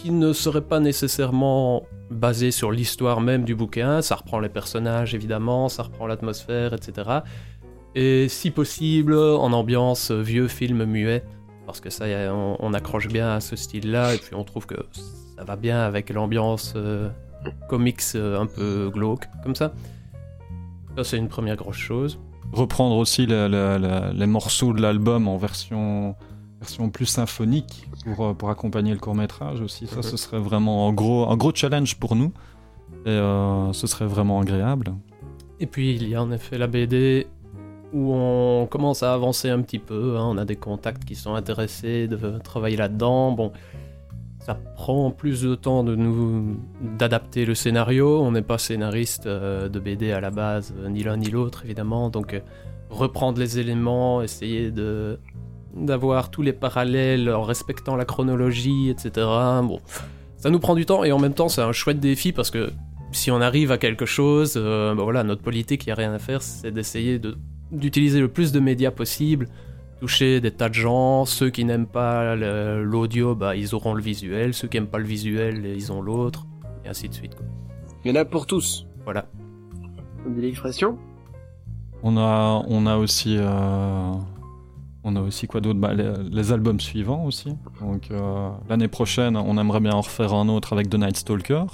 [0.00, 4.00] qui ne serait pas nécessairement basé sur l'histoire même du bouquin.
[4.00, 7.20] Ça reprend les personnages évidemment, ça reprend l'atmosphère, etc.
[7.94, 11.24] Et si possible, en ambiance euh, vieux film muet,
[11.66, 14.76] parce que ça, on, accroche bien à ce style-là, et puis on trouve que
[15.36, 17.08] ça va bien avec l'ambiance euh,
[17.68, 19.72] comics euh, un peu glauque, comme ça.
[20.96, 22.18] Ça, c'est une première grosse chose.
[22.52, 26.16] Reprendre aussi les morceaux de l'album en version,
[26.60, 29.86] version plus symphonique pour, euh, pour accompagner le court métrage aussi.
[29.86, 32.32] Ça, ce serait vraiment un gros, un gros challenge pour nous.
[33.06, 34.94] Et euh, ce serait vraiment agréable.
[35.58, 37.26] Et puis, il y a en effet la BD
[37.92, 40.16] où on commence à avancer un petit peu.
[40.18, 40.24] hein.
[40.26, 43.32] On a des contacts qui sont intéressés de travailler là-dedans.
[43.32, 43.52] Bon,
[44.38, 46.56] ça prend plus de temps de nous
[46.98, 48.20] d'adapter le scénario.
[48.22, 52.10] On n'est pas scénariste euh, de BD à la base, ni l'un ni l'autre évidemment.
[52.10, 52.40] Donc, euh,
[52.90, 55.18] reprendre les éléments, essayer de
[55.74, 59.10] d'avoir tous les parallèles en respectant la chronologie, etc.
[59.62, 59.80] Bon,
[60.36, 62.70] ça nous prend du temps et en même temps c'est un chouette défi parce que
[63.12, 66.12] si on arrive à quelque chose, euh, bah voilà, notre politique, il n'y a rien
[66.12, 67.36] à faire, c'est d'essayer de-
[67.72, 69.48] d'utiliser le plus de médias possible,
[70.00, 71.24] toucher des tas de gens.
[71.24, 74.54] Ceux qui n'aiment pas le- l'audio, bah, ils auront le visuel.
[74.54, 76.46] Ceux qui n'aiment pas le visuel, ils ont l'autre.
[76.84, 77.34] Et ainsi de suite.
[77.34, 77.44] quoi.
[78.04, 78.86] Il y en a pour tous.
[79.04, 79.26] Voilà.
[80.26, 80.96] On dit l'expression
[82.02, 84.12] On a, on a aussi, euh,
[85.04, 85.78] on a aussi quoi d'autre?
[85.78, 87.56] Bah, les, albums suivants aussi.
[87.80, 91.64] Donc euh, l'année prochaine, on aimerait bien en refaire un autre avec The Night Stalker.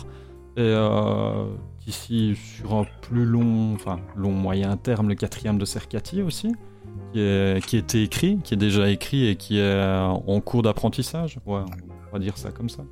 [0.56, 1.46] Et euh,
[1.84, 6.52] d'ici sur un plus long, enfin long moyen terme, le quatrième de Cercati aussi,
[7.12, 11.38] qui est, qui était écrit, qui est déjà écrit et qui est en cours d'apprentissage.
[11.44, 11.60] Ouais,
[12.08, 12.84] on va dire ça comme ça.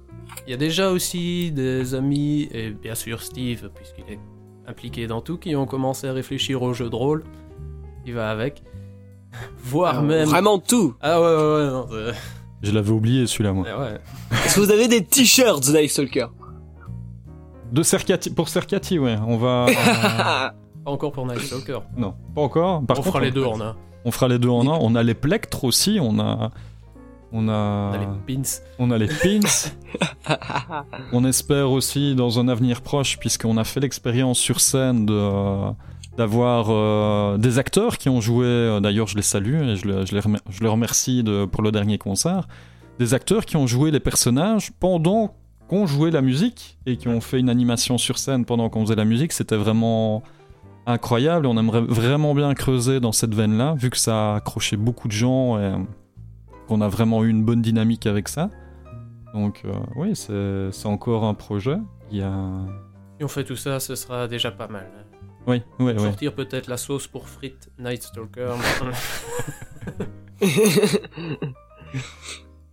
[0.46, 4.18] Il y a déjà aussi des amis, et bien sûr Steve, puisqu'il est
[4.66, 7.24] impliqué dans tout, qui ont commencé à réfléchir au jeu de rôle.
[8.06, 8.62] Il va avec.
[9.64, 10.28] Voire Alors, même.
[10.28, 10.94] Vraiment tout.
[11.00, 11.70] Ah ouais, ouais, ouais.
[11.70, 12.12] non, euh,
[12.62, 13.64] Je l'avais oublié celui-là moi.
[13.66, 13.98] ouais.
[14.44, 16.26] Est-ce que vous avez des t-shirts The Night Stalker
[17.72, 19.66] De Cercati, pour Cercati, ouais, on va.
[20.84, 21.78] Pas encore pour Night Stalker.
[21.96, 22.84] non, pas encore.
[22.84, 23.74] Par on contre, fera les deux en un.
[24.04, 24.78] On fera les deux en un.
[24.82, 25.98] On a les plectres aussi.
[25.98, 26.50] On a,
[27.32, 28.42] on a, On a les pins.
[28.78, 29.40] on a les pins.
[31.12, 35.72] on espère aussi dans un avenir proche, puisqu'on a fait l'expérience sur scène de
[36.16, 38.46] d'avoir euh, des acteurs qui ont joué.
[38.46, 41.98] euh, D'ailleurs, je les salue et je, je les, je les remercie pour le dernier
[41.98, 42.46] concert.
[42.98, 45.34] Des acteurs qui ont joué les personnages pendant
[45.68, 48.94] qu'on jouait la musique et qui ont fait une animation sur scène pendant qu'on faisait
[48.94, 49.32] la musique.
[49.32, 50.22] C'était vraiment
[50.86, 51.46] incroyable.
[51.46, 55.12] On aimerait vraiment bien creuser dans cette veine-là, vu que ça a accroché beaucoup de
[55.12, 55.72] gens et
[56.68, 58.50] qu'on a vraiment eu une bonne dynamique avec ça.
[59.32, 61.78] Donc euh, oui, c'est c'est encore un projet.
[62.12, 62.32] Il y a...
[63.18, 64.86] Si on fait tout ça, ce sera déjà pas mal.
[65.46, 65.98] Oui, oui, oui.
[66.02, 68.52] Sortir peut-être la sauce pour frites Night Stalker.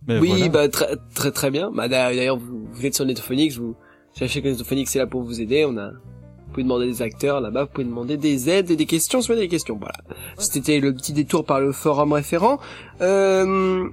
[0.08, 0.48] Mais oui, voilà.
[0.48, 1.70] bah très très très bien.
[1.70, 3.76] Bah d'ailleurs, vous, vous êtes sur Netophonix, vous
[4.18, 5.64] cherchez que Netophonix est là pour vous aider.
[5.64, 8.86] On a, vous pouvez demander des acteurs là-bas, vous pouvez demander des aides et des
[8.86, 9.76] questions, soit des questions.
[9.78, 9.98] Voilà.
[10.38, 12.58] C'était le petit détour par le forum référent.
[13.00, 13.88] Euh...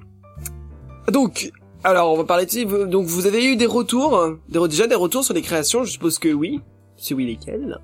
[1.11, 1.51] Donc,
[1.83, 4.95] alors on va parler de Donc vous avez eu des retours, des, re- déjà des
[4.95, 5.83] retours sur les créations.
[5.83, 6.61] Je suppose que oui.
[6.97, 7.77] C'est oui lesquels?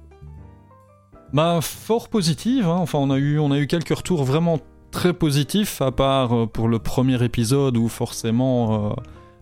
[1.36, 2.66] Bah, fort positive.
[2.66, 2.78] hein.
[2.78, 4.58] Enfin, on a eu, on a eu quelques retours vraiment
[4.92, 8.94] très positifs, à part euh, pour le premier épisode où forcément euh,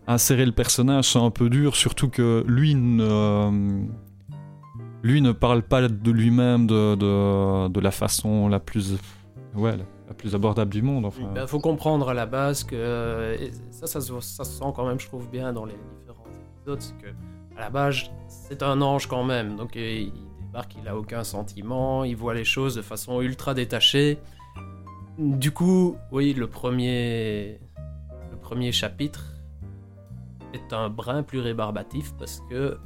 [0.08, 3.86] insérer le personnage c'est un peu dur, surtout que lui ne,
[5.03, 8.95] lui ne parle pas de lui-même de, de, la façon la plus,
[9.53, 11.12] ouais, la, plus abordable du monde.
[11.36, 13.38] Il faut comprendre à la base que euh,
[13.69, 16.25] ça, ça, se, ça se sent quand même, je trouve bien dans les différents
[16.58, 17.13] épisodes, c'est que
[17.56, 19.58] à la base, c'est un ange quand même.
[19.58, 20.12] Donc il
[20.54, 24.20] débarque, il a aucun sentiment, il voit les choses de façon ultra détachée.
[25.18, 27.60] Du coup, oui, le premier,
[28.30, 29.34] le premier chapitre
[30.54, 32.78] est un brin plus rébarbatif parce que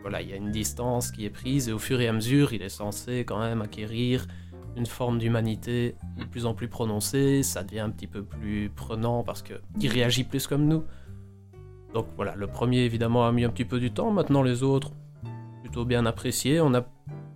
[0.00, 2.54] voilà, il y a une distance qui est prise et au fur et à mesure,
[2.54, 4.26] il est censé quand même acquérir
[4.74, 9.22] une forme d'humanité de plus en plus prononcée, ça devient un petit peu plus prenant
[9.22, 10.84] parce que il réagit plus comme nous.
[11.92, 14.92] Donc voilà, le premier évidemment a mis un petit peu du temps, maintenant les autres
[15.70, 16.60] plutôt bien appréciés.
[16.60, 16.84] On a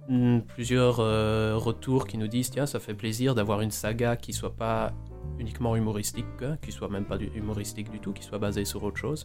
[0.09, 4.33] mm, plusieurs euh, retours qui nous disent tiens, ça fait plaisir d'avoir une saga qui
[4.33, 4.92] soit pas
[5.38, 8.97] uniquement humoristique, hein, qui soit même pas humoristique du tout, qui soit basée sur autre
[8.97, 9.25] chose.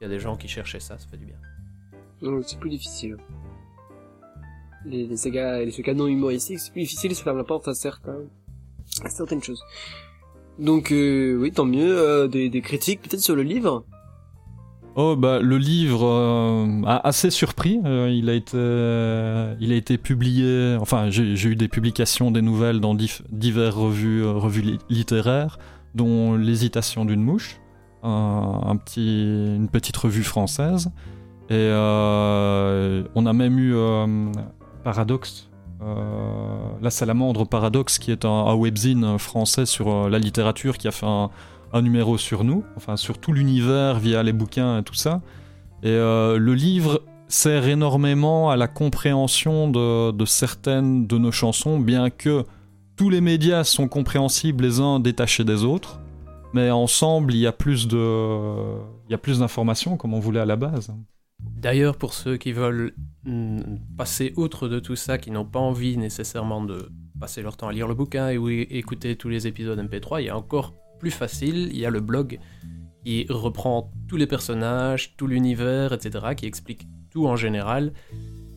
[0.00, 1.36] Il y a des gens qui cherchaient ça, ça fait du bien.
[2.22, 3.18] Non, c'est plus difficile.
[4.86, 9.42] Les, les sagas, les sagas non humoristiques, c'est plus difficile, ferment la porte à certaines
[9.42, 9.62] choses.
[10.58, 13.84] Donc, euh, oui, tant mieux, euh, des critiques peut-être sur le livre.
[14.96, 17.80] Oh bah le livre euh, a assez surpris.
[17.84, 18.56] Euh, il a été,
[19.60, 20.76] il a été publié.
[20.80, 25.58] Enfin, j'ai eu des publications, des nouvelles dans dif- diverses revues, euh, revues li- littéraires,
[25.96, 27.60] dont l'hésitation d'une mouche,
[28.76, 29.22] petit,
[29.56, 30.90] une petite revue française.
[31.50, 34.30] Et euh, on a même eu euh,
[34.84, 35.50] Paradoxe,
[35.82, 40.92] euh, la salamandre Paradoxe, qui est un, webzine français sur euh, la littérature, qui a
[40.92, 41.30] fait un,
[41.74, 45.20] un numéro sur nous, enfin sur tout l'univers via les bouquins et tout ça.
[45.82, 52.10] Et euh, le livre sert énormément à la compréhension de, certaines de nos chansons, bien
[52.10, 52.44] que
[52.96, 56.00] tous les médias sont compréhensibles les uns détachés des autres.
[56.52, 58.76] Mais ensemble, il y a plus de,
[59.08, 60.94] il y a plus d'informations comme on voulait à la base.
[61.40, 63.62] D'ailleurs, pour ceux qui veulent mm,
[63.98, 67.72] passer outre de tout ça, qui n'ont pas envie nécessairement de passer leur temps à
[67.72, 68.38] lire le bouquin et
[68.78, 72.00] écouter tous les épisodes MP3, il y a encore plus facile, il y a le
[72.00, 72.38] blog
[73.04, 77.92] qui reprend tous les personnages, tout l'univers, etc., qui explique tout en général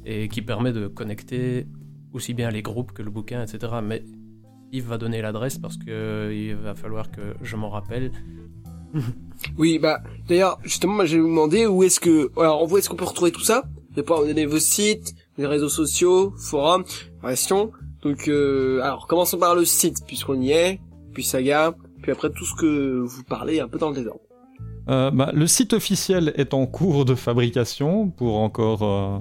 [0.06, 1.67] et qui permet de connecter
[2.13, 3.73] aussi bien les groupes que le bouquin, etc.
[3.84, 4.04] Mais
[4.71, 8.12] Yves va donner l'adresse parce que il va falloir que je m'en rappelle.
[9.58, 13.06] Oui, bah, d'ailleurs, justement, moi, j'ai demandé où est-ce que, alors, où est-ce qu'on peut
[13.06, 13.63] retrouver tout ça?
[13.95, 16.86] Vous me donner vos sites, les réseaux sociaux, forums,
[17.21, 17.71] questions.
[18.02, 20.80] Donc, euh, alors, commençons par le site, puisqu'on y est,
[21.13, 21.76] puis Saga,
[22.08, 24.22] puis après tout ce que vous parlez un peu dans le désordre.
[24.88, 28.84] Euh, bah, le site officiel est en cours de fabrication pour encore.
[28.84, 29.20] euh,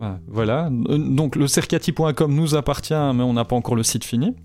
[0.00, 0.70] ah, voilà.
[0.88, 4.36] Euh, Donc le cercati.com nous appartient, mais on n'a pas encore le site fini.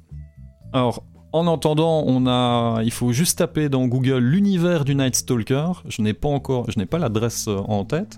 [0.73, 5.73] Alors, en attendant, on a, il faut juste taper dans Google l'univers du Night Stalker.
[5.87, 8.17] Je n'ai pas encore, je n'ai pas l'adresse en tête.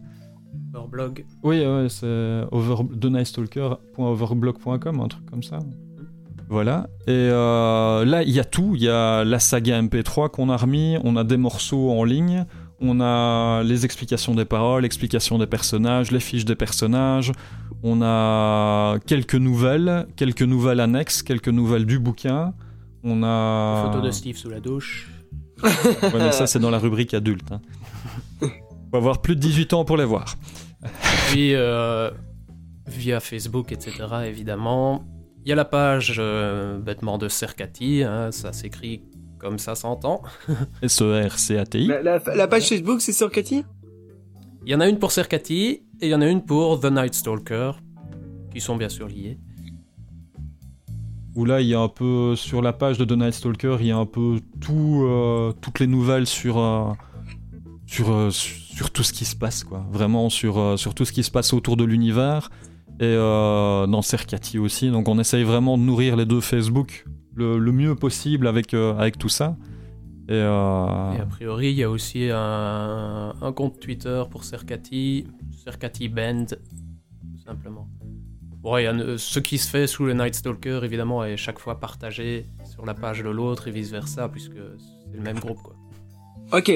[0.71, 1.25] Leur blog.
[1.43, 5.59] Oui, ouais, c'est over, thenightstalker.overblog.com, un truc comme ça.
[6.51, 6.87] Voilà.
[7.07, 8.73] Et euh, là, il y a tout.
[8.75, 10.97] Il y a la saga MP3 qu'on a remis.
[11.05, 12.45] On a des morceaux en ligne.
[12.81, 17.31] On a les explications des paroles, l'explication des personnages, les fiches des personnages.
[17.83, 22.53] On a quelques nouvelles, quelques nouvelles annexes, quelques nouvelles du bouquin.
[23.01, 23.83] On a.
[23.85, 25.09] Photo de Steve sous la douche.
[25.63, 25.69] Ouais,
[26.15, 27.49] mais ça, c'est dans la rubrique adulte.
[27.49, 27.61] Hein.
[28.91, 30.35] Faut avoir plus de 18 ans pour les voir.
[31.29, 32.11] Puis euh,
[32.87, 34.05] via Facebook, etc.
[34.25, 35.05] Évidemment.
[35.45, 39.01] Il y a la page euh, bêtement de Cercati, hein, ça s'écrit
[39.39, 40.21] comme ça s'entend.
[40.83, 41.87] S-E-R-C-A-T-I.
[41.87, 43.63] La, la- la page Facebook, c'est sur Cathy
[44.65, 46.91] Il y en a une pour Cercati et il y en a une pour The
[46.91, 47.71] Night Stalker,
[48.53, 49.39] qui sont bien sûr liés.
[51.35, 53.87] Où là, il y a un peu sur la page de The Night Stalker, il
[53.87, 56.91] y a un peu tout, euh, toutes les nouvelles sur, euh,
[57.87, 59.85] sur, euh, sur tout ce qui se passe, quoi.
[59.91, 62.49] Vraiment sur, sur tout ce qui se passe autour de l'univers
[63.01, 64.89] et euh, dans Cercati aussi.
[64.91, 68.95] Donc on essaye vraiment de nourrir les deux Facebook le, le mieux possible avec, euh,
[68.97, 69.57] avec tout ça.
[70.29, 75.25] Et, euh, Et a priori, il y a aussi un, un compte Twitter pour Cercati,
[75.63, 77.87] Cercati Band, tout simplement.
[78.61, 81.57] Bon, il y a ce qui se fait sous le Night Stalker, évidemment, est chaque
[81.57, 85.75] fois partagé sur la page de l'autre et vice-versa, puisque c'est le même groupe, quoi.
[86.53, 86.71] Ok.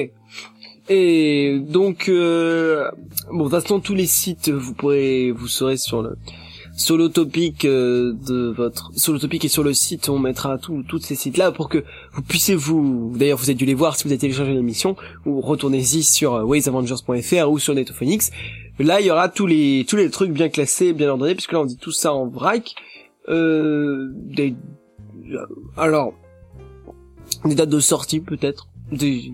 [0.88, 2.90] Et donc, euh,
[3.32, 6.16] bon, de tous les sites, vous pourrez, vous serez sur le,
[6.76, 11.14] sur topic euh, de votre, sur topic et sur le site, on mettra tous, ces
[11.14, 14.18] sites-là pour que vous puissiez vous, d'ailleurs, vous avez dû les voir si vous avez
[14.18, 14.94] téléchargé l'émission,
[15.24, 18.30] ou retournez-y sur euh, waysavengers.fr ou sur Netophonix.
[18.78, 21.60] Là, il y aura tous les, tous les trucs bien classés, bien ordonnés, puisque là,
[21.60, 22.74] on dit tout ça en vrac.
[23.28, 24.54] Euh, des,
[25.76, 26.12] alors,
[27.44, 28.68] des dates de sortie, peut-être.
[28.92, 29.32] Des,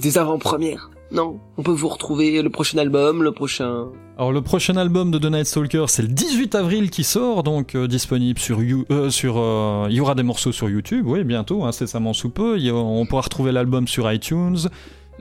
[0.00, 0.90] des avant-premières.
[1.10, 3.86] Non, on peut vous retrouver le prochain album, le prochain.
[4.18, 7.74] Alors le prochain album de The Night Stalker, c'est le 18 avril qui sort, donc
[7.74, 9.38] euh, disponible sur You- euh, sur.
[9.38, 12.58] euh, Il y aura des morceaux sur YouTube, oui, bientôt, incessamment sous peu.
[12.58, 14.56] Y on pourra retrouver l'album sur iTunes.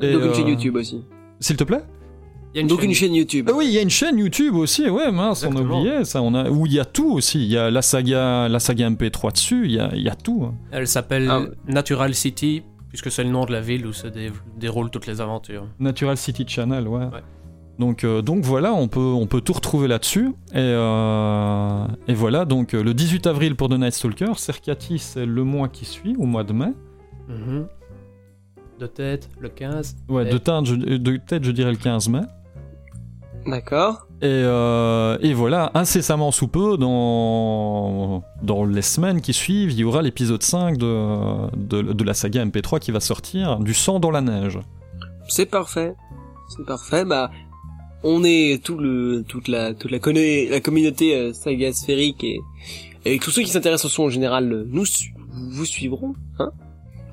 [0.01, 1.03] Et, donc une euh, chaîne YouTube aussi.
[1.39, 1.83] S'il te plaît?
[2.53, 3.47] Il y a donc une chaîne YouTube.
[3.49, 6.21] Ah oui, il y a une chaîne YouTube aussi, ouais, mince, on a oublié ça.
[6.21, 7.39] On a où il y a tout aussi.
[7.39, 9.65] Il y a la saga, la saga MP3 dessus.
[9.65, 10.43] Il y a, il y a tout.
[10.45, 10.55] hein.
[10.71, 11.43] Elle s'appelle Ah.
[11.67, 12.63] Natural City,
[12.99, 15.67] puisque c'est le nom de la ville où se dé- déroulent toutes les aventures.
[15.79, 17.05] Natural City Channel, ouais.
[17.05, 17.21] Ouais.
[17.77, 20.29] Donc, euh, donc voilà, on peut, on peut tout retrouver là-dessus.
[20.51, 25.27] Et, euh, et voilà, donc euh, le 18 avril pour The Night Stalker, Cercati c'est
[25.27, 26.73] le mois qui suit, au mois de mai.
[27.27, 27.67] Mhm.
[28.79, 29.95] De tête, le 15.
[30.09, 32.21] Ouais, de, tête, je, de tête, je dirais le 15 mai.
[33.47, 34.07] D'accord.
[34.21, 39.83] Et, euh, et voilà, incessamment sous peu, dans, dans les semaines qui suivent, il y
[39.83, 44.11] aura l'épisode 5 de, de, de la saga MP3 qui va sortir, Du sang dans
[44.11, 44.59] la neige.
[45.29, 45.93] C'est parfait.
[46.49, 47.05] C'est parfait.
[47.05, 47.31] Bah,
[48.03, 52.39] on est tout le, toute la, toute la, la communauté euh, saga sphérique et,
[53.05, 54.83] et tous ceux qui s'intéressent au son en général, euh, nous
[55.51, 56.15] vous suivront.
[56.39, 56.51] Hein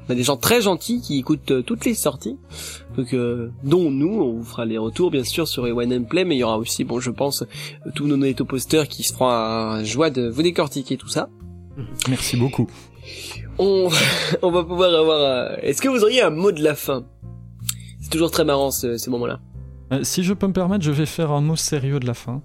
[0.09, 2.37] on a des gens très gentils qui écoutent euh, toutes les sorties.
[2.97, 6.25] Donc, euh, dont nous, on vous fera les retours bien sûr sur One and Play,
[6.25, 7.45] mais il y aura aussi, bon, je pense,
[7.95, 11.29] tous nos posters qui se feront un joie de vous décortiquer tout ça.
[12.09, 12.69] Merci beaucoup.
[13.59, 13.89] On,
[14.43, 15.21] on va pouvoir avoir.
[15.21, 17.05] euh, Est-ce que vous auriez un mot de la fin?
[18.01, 19.41] C'est toujours très marrant ce, ces moments-là.
[19.93, 22.43] Euh, si je peux me permettre, je vais faire un mot sérieux de la fin.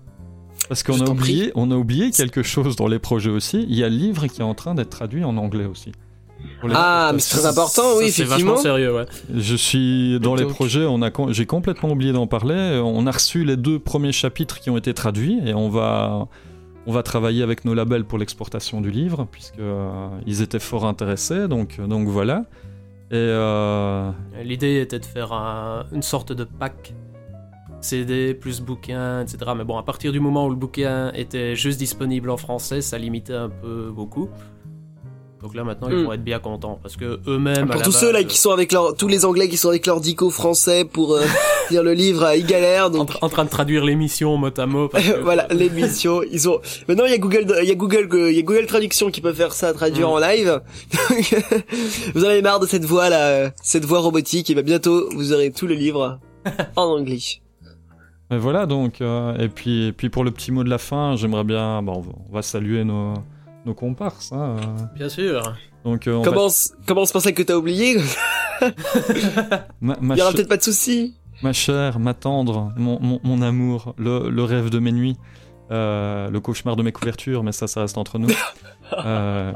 [0.68, 3.66] Parce qu'on a oublié, on a oublié quelque chose dans les projets aussi.
[3.68, 5.92] Il y a le livre qui est en train d'être traduit en anglais aussi.
[6.74, 8.52] Ah, mais c'est très important, oui, Ça, C'est effectivement.
[8.54, 9.06] vachement sérieux, ouais.
[9.34, 12.82] Je suis dans les projets, on a, j'ai complètement oublié d'en parler.
[12.84, 16.28] On a reçu les deux premiers chapitres qui ont été traduits et on va,
[16.86, 20.86] on va travailler avec nos labels pour l'exportation du livre puisque euh, ils étaient fort
[20.86, 21.48] intéressés.
[21.48, 22.44] Donc, donc voilà.
[23.12, 24.12] Et euh,
[24.44, 26.94] L'idée était de faire un- une sorte de pack
[27.82, 29.38] CD plus bouquin, etc.
[29.56, 32.98] Mais bon, à partir du moment où le bouquin était juste disponible en français, ça
[32.98, 34.28] limitait un peu beaucoup.
[35.42, 36.04] Donc là maintenant, ils Hmm.
[36.06, 37.68] vont être bien contents parce que eux-mêmes.
[37.70, 39.86] Pour tous base, ceux là qui sont avec leur, tous les Anglais qui sont avec
[39.86, 41.22] leur dico français pour euh,
[41.72, 42.88] lire le livre, euh, ils galèrent.
[42.88, 44.90] en, Donc en train de traduire l'émission mot à mot.
[44.90, 46.22] parce que- voilà l'émission.
[46.30, 46.60] Ils ont.
[46.90, 49.22] Maintenant il y a Google, il y a Google, il y a Google Traduction qui
[49.22, 50.12] peut faire ça, traduire Mm.
[50.12, 50.62] en live.
[51.10, 51.36] Donc,
[52.16, 54.50] vous en avez marre de cette voix là, euh, cette voix robotique.
[54.50, 56.20] Et ben bientôt vous aurez tout le livre
[56.76, 57.20] en anglais.
[58.32, 59.00] et voilà donc.
[59.02, 61.94] euh, et puis, et puis pour le petit mot de la fin, j'aimerais bien, bon,
[61.94, 63.14] on va- on va saluer nos,
[63.66, 64.32] nos comparses.
[64.32, 64.56] hein.
[64.96, 65.56] Bien sûr.
[65.86, 67.98] Donc euh, on va- Commence, commence par ça que t'as oublié?
[69.82, 71.16] ma, ma Il y aura peut-être pas de soucis.
[71.42, 75.16] Ma chère, ma tendre, mon, mon, mon amour, le, le rêve de mes nuits,
[75.72, 78.30] euh, le cauchemar de mes couvertures, mais ça, ça reste entre nous.
[79.06, 79.54] Euh,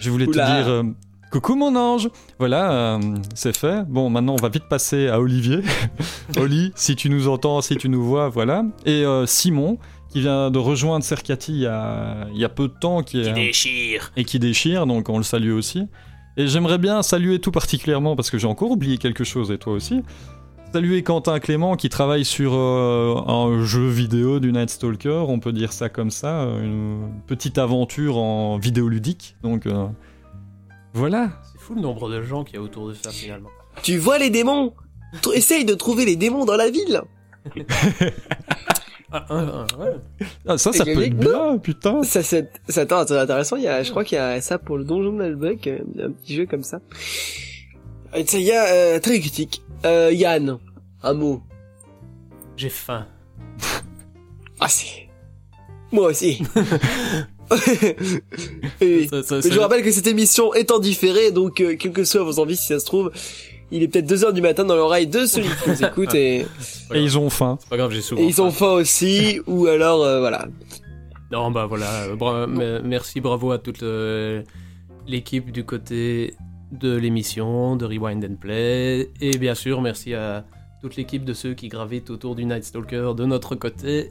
[0.00, 0.46] je voulais Oula.
[0.46, 0.84] te dire euh,
[1.32, 2.10] coucou mon ange.
[2.38, 3.00] Voilà, euh,
[3.34, 3.84] c'est fait.
[3.88, 5.60] Bon, maintenant on va vite passer à Olivier.
[6.36, 8.64] Oli, si tu nous entends, si tu nous vois, voilà.
[8.84, 9.78] Et euh, Simon,
[10.10, 13.20] qui vient de rejoindre Cercati il y a, il y a peu de temps, qui
[13.20, 14.12] est déchire.
[14.16, 15.88] et qui déchire, donc on le salue aussi.
[16.36, 19.72] Et j'aimerais bien saluer tout particulièrement, parce que j'ai encore oublié quelque chose, et toi
[19.72, 20.02] aussi,
[20.72, 25.52] saluer Quentin Clément qui travaille sur euh, un jeu vidéo du Night Stalker, on peut
[25.52, 29.36] dire ça comme ça, une petite aventure en vidéoludique.
[29.42, 29.86] Donc euh,
[30.94, 31.30] voilà.
[31.52, 33.50] C'est fou le nombre de gens qu'il y a autour de ça finalement.
[33.82, 34.74] Tu vois les démons.
[35.34, 37.02] Essaye de trouver les démons dans la ville.
[39.14, 39.96] Ah, ah, ah, ouais.
[40.46, 42.02] Ah, ça, ça peut être bien, putain.
[42.02, 43.56] Ça, c'est, ça, attends, intéressant.
[43.56, 46.12] Il y a, je crois qu'il y a ça pour le donjon d'Albuck, euh, un
[46.12, 46.80] petit jeu comme ça.
[48.14, 49.62] Euh, Il y a euh, très critique.
[49.84, 50.58] Euh, Yann,
[51.02, 51.42] un mot.
[52.56, 53.06] J'ai faim.
[54.60, 55.08] Ah c'est.
[55.90, 56.42] Moi aussi.
[58.80, 61.60] Et, Ça- ça- mais ça- je vous rappelle que cette émission est en différé, donc
[61.60, 63.10] euh, quelles que soient vos envies, si ça se trouve,
[63.70, 66.46] il est peut-être 2 heures du matin dans l'oreille de celui qui nous écoute et,
[66.94, 67.58] Et ils ont faim.
[67.60, 68.20] C'est pas grave, j'ai souvent.
[68.20, 68.72] et ils ont faim.
[68.72, 70.46] aussi, ou alors euh, voilà.
[71.30, 72.08] Non, bah voilà.
[72.14, 74.42] bra- merci, bravo à toute euh,
[75.06, 76.34] l'équipe du côté
[76.72, 79.10] de l'émission, de Rewind and Play.
[79.20, 80.44] Et bien sûr, merci à
[80.82, 84.10] toute l'équipe de ceux qui gravitent autour du Night Stalker de notre côté.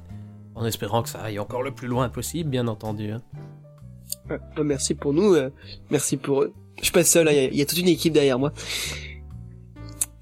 [0.55, 3.11] En espérant que ça aille encore le plus loin possible, bien entendu.
[3.11, 3.21] hein.
[4.29, 5.49] Ouais, ouais, merci pour nous, euh,
[5.89, 6.53] merci pour eux.
[6.79, 8.37] Je suis pas seul, hein, il y a- il y, a toute une équipe derrière
[8.39, 8.51] moi.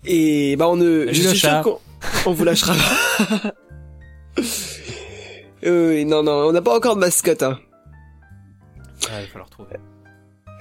[0.05, 1.79] Et bah on ne, Salut je suis sûr qu'on
[2.27, 3.53] on vous lâchera pas.
[5.65, 7.43] Euh, non non, on n'a pas encore de mascotte.
[7.43, 7.59] Hein.
[9.11, 9.75] Ah, il va falloir trouver.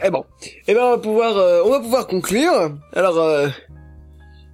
[0.05, 0.25] Eh bon,
[0.67, 2.77] eh ben on va pouvoir, euh, on va pouvoir conclure.
[2.95, 3.17] Alors.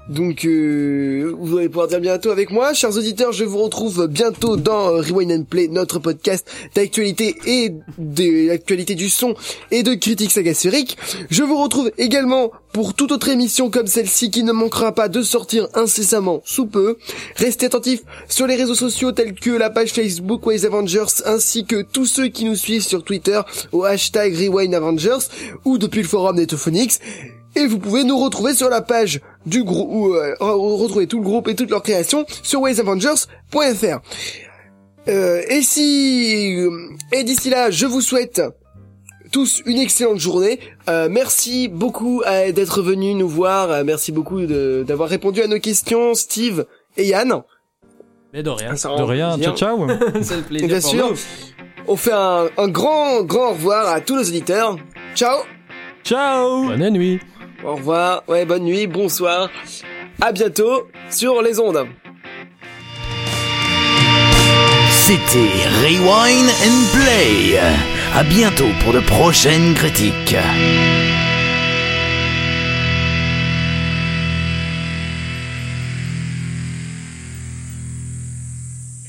[0.09, 2.75] Donc, euh, vous allez pouvoir dire bientôt avec moi.
[2.75, 8.49] Chers auditeurs, je vous retrouve bientôt dans Rewind and Play, notre podcast d'actualité et de
[8.49, 9.35] l'actualité du son
[9.71, 10.99] et de critiques sagasphériques.
[11.31, 15.23] Je vous retrouve également pour toute autre émission comme celle-ci qui ne manquera pas de
[15.23, 16.99] sortir incessamment sous peu.
[17.37, 21.81] Restez attentifs sur les réseaux sociaux tels que la page Facebook Ways Avengers ainsi que
[21.81, 23.41] tous ceux qui nous suivent sur Twitter
[23.73, 25.29] au hashtag Rewind Avengers
[25.65, 27.01] ou depuis le forum Netophonix.
[27.57, 31.19] Et vous pouvez nous retrouver sur la page du groupe, ou euh, re- retrouver tout
[31.19, 33.99] le groupe et toutes leurs créations sur waysavengers.fr.
[35.09, 36.71] Euh, et si, euh,
[37.13, 38.41] et d'ici là, je vous souhaite
[39.33, 40.61] tous une excellente journée.
[40.89, 43.71] Euh, merci beaucoup euh, d'être venus nous voir.
[43.71, 46.65] Euh, merci beaucoup d'avoir répondu à nos questions, Steve
[46.97, 47.43] et Yann.
[48.33, 48.77] Mais de rien.
[48.77, 49.57] Ça De rien, ciao plaisir.
[49.57, 49.87] ciao.
[50.23, 51.17] C'est le Et plaisir bien pour sûr, nous.
[51.89, 54.77] on fait un, un grand, grand au revoir à tous nos auditeurs.
[55.15, 55.39] Ciao
[56.03, 57.21] Ciao Bonne nuit.
[57.65, 59.49] Au revoir, ouais, bonne nuit, bonsoir.
[60.21, 61.87] À bientôt sur les ondes.
[64.91, 65.49] C'était
[65.83, 67.59] Rewind and Play.
[68.15, 70.37] À bientôt pour de prochaines critiques.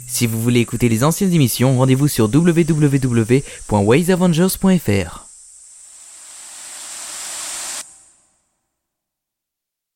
[0.08, 5.24] Si vous voulez écouter les anciennes émissions, rendez-vous sur www.waysavengers.fr.